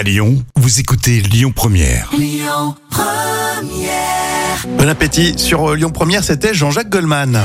[0.00, 2.10] À Lyon, vous écoutez Lyon Première.
[4.78, 7.38] Bon appétit sur euh, Lyon Première, c'était Jean-Jacques Goldman.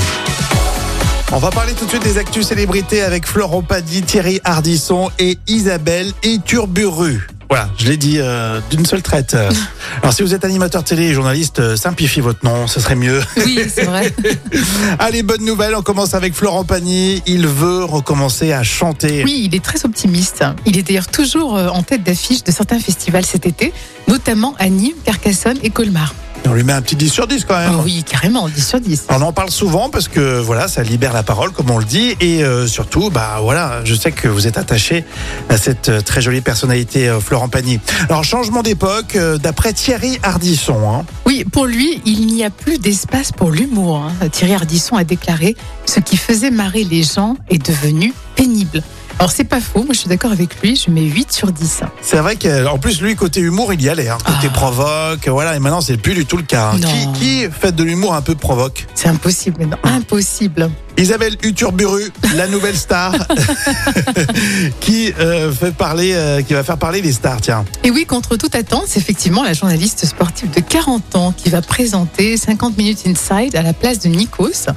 [1.33, 5.37] On va parler tout de suite des actus célébrités avec Florent Padi, Thierry Hardisson et
[5.47, 7.27] Isabelle Iturburu.
[7.49, 9.35] Voilà, je l'ai dit euh, d'une seule traite.
[10.01, 13.21] Alors si vous êtes animateur télé et journaliste, euh, simplifiez votre nom, ce serait mieux.
[13.37, 14.13] Oui, c'est vrai.
[14.99, 17.21] Allez, bonne nouvelle, on commence avec Florent Pagny.
[17.27, 19.23] Il veut recommencer à chanter.
[19.23, 20.43] Oui, il est très optimiste.
[20.65, 23.73] Il est d'ailleurs toujours euh, en tête d'affiche de certains festivals cet été,
[24.07, 26.13] notamment à Nîmes, Carcassonne et Colmar.
[26.47, 27.73] On lui met un petit 10 sur 10 quand même.
[27.77, 29.05] Oh oui, carrément, 10 sur 10.
[29.09, 32.15] On en parle souvent parce que voilà, ça libère la parole, comme on le dit,
[32.21, 35.05] et euh, surtout, bah voilà, je sais que vous êtes attaché
[35.49, 37.79] à cette euh, très jolie personnalité euh, Florent Pagny.
[38.09, 40.77] Alors changement d'époque, euh, d'après Thierry Hardisson.
[40.89, 41.05] Hein.
[41.25, 43.97] Oui, pour lui, il n'y a plus d'espace pour l'humour.
[44.21, 44.27] hein.
[44.29, 48.83] Thierry Ardisson a déclaré Ce qui faisait marrer les gens est devenu pénible.
[49.17, 51.81] Alors, c'est pas faux, moi je suis d'accord avec lui, je mets 8 sur 10.
[52.01, 54.49] C'est vrai qu'en plus lui côté humour, il y allait, hein, côté Ah.
[54.49, 56.71] provoque, voilà, et maintenant c'est plus du tout le cas.
[56.73, 56.79] hein.
[57.13, 58.85] Qui, qui fait de l'humour un peu provoque?
[58.93, 60.69] C'est impossible maintenant, impossible.
[60.97, 63.13] Isabelle Uturburu, la nouvelle star,
[64.79, 67.65] qui euh, fait parler, euh, qui va faire parler les stars, tiens.
[67.83, 71.61] Et oui, contre toute attente, c'est effectivement la journaliste sportive de 40 ans qui va
[71.61, 74.67] présenter 50 minutes inside à la place de Nikos.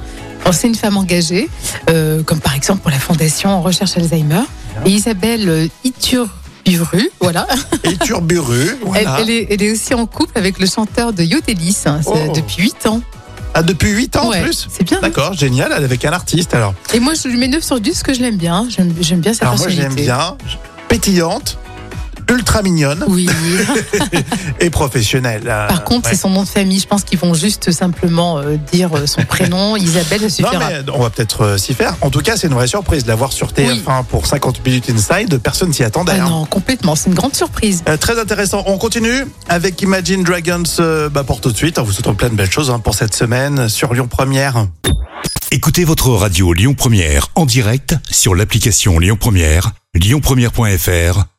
[0.53, 1.49] C'est une femme engagée,
[1.89, 4.41] euh, comme par exemple pour la Fondation Recherche Alzheimer.
[4.85, 7.47] Et Isabelle euh, Iturburu, voilà.
[7.85, 9.17] Uturburu, Elle, voilà.
[9.19, 12.15] elle est, elle est aussi en couple avec le chanteur de Yodelis hein, Oh.
[12.35, 13.01] depuis 8 ans.
[13.53, 14.97] Ah, depuis 8 ans Ouais, en plus c'est bien.
[14.97, 15.01] hein.
[15.01, 16.73] D'accord, génial, elle est avec un artiste alors.
[16.93, 18.67] Et moi, je lui mets 9 sur 10 parce que je l'aime bien.
[18.69, 20.03] J'aime j'aime bien sa Alors moi personnalité.
[20.03, 20.37] j'aime bien,
[20.87, 21.57] pétillante,
[22.29, 23.27] ultra mignonne Oui.
[24.59, 25.43] et professionnelle.
[25.47, 26.15] Euh, Par contre, ouais.
[26.15, 26.79] c'est son nom de famille.
[26.79, 29.75] Je pense qu'ils vont juste simplement euh, dire euh, son prénom.
[29.77, 30.69] Isabelle, ça Non suffira.
[30.69, 31.95] mais on va peut-être euh, s'y faire.
[32.01, 35.37] En tout cas, c'est une vraie surprise de l'avoir sur TF1 pour 50 minutes inside.
[35.39, 36.13] Personne s'y attendait.
[36.15, 36.29] Ah hein.
[36.29, 36.95] non, complètement.
[36.95, 37.83] C'est une grande surprise.
[37.89, 38.63] Euh, très intéressant.
[38.67, 41.79] On continue avec Imagine Dragons euh, bah, pour tout de suite.
[41.79, 44.65] On vous souhaite plein de belles choses hein, pour cette semaine sur Lyon Première.
[45.51, 51.38] Écoutez votre radio Lyon Première en direct sur l'application Lyon Première, lyonpremière.fr